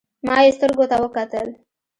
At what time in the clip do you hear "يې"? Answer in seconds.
0.45-0.51